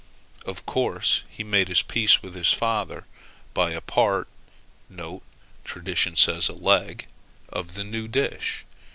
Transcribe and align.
Of 0.47 0.65
course 0.65 1.21
he 1.29 1.43
made 1.43 1.67
his 1.67 1.83
peace 1.83 2.23
with 2.23 2.33
his 2.33 2.51
father 2.51 3.05
by 3.53 3.69
a 3.69 3.81
part 3.81 4.27
(tradition 5.63 6.15
says 6.15 6.49
a 6.49 6.53
leg) 6.53 7.05
of 7.49 7.75
the 7.75 7.83
new 7.83 8.07
dish. 8.07 8.65